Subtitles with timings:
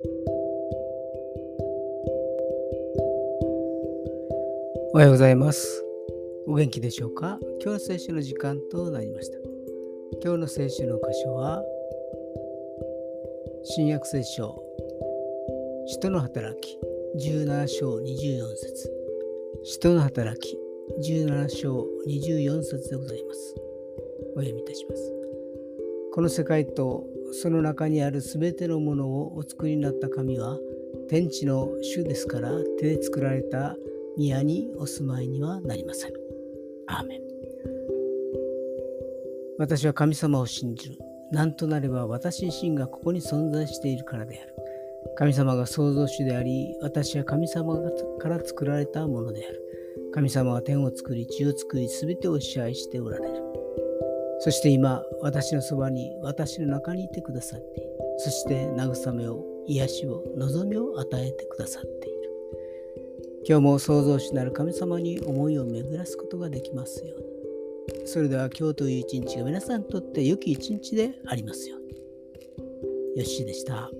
[0.00, 0.06] お
[4.94, 5.84] はようございます。
[6.46, 7.40] お元気でしょうか？
[7.60, 9.38] 今日の聖書の時間となりました。
[10.22, 11.64] 今日の聖書の箇所は、
[13.64, 14.62] 新約聖書、
[15.88, 16.78] 使の働き、
[17.16, 18.92] 17章24節
[19.64, 20.56] 使の働き、
[21.10, 23.56] 17章24節でございます。
[24.36, 25.12] お読みいたします。
[26.12, 30.58] この世界とその中にあるすべてのものをお作りになった神は、
[31.08, 33.76] 天地の主ですから手で作られた
[34.16, 36.12] 宮にお住まいにはなりません。
[36.86, 37.20] アーメン。
[39.58, 40.98] 私は神様を信じる。
[41.30, 44.54] 何となれば私自身がここに存在しているからである。
[45.16, 47.76] 神様が創造主であり、私は神様
[48.18, 49.62] から作られたものである。
[50.12, 53.42] 神様は天を作り、地を作り、すべてを支配しておられる。
[54.40, 57.90] そして今、私のそばに、私の中にいてくださっている。
[58.18, 62.18] そして慰めを、癒しを、望みを与えてくださっている。
[63.48, 68.06] 今日も創造主なる神様に思いを巡らすことができますように。
[68.06, 73.20] それでは今日という一日が皆さんにとって良き一日でありますように。
[73.20, 73.90] よしでした。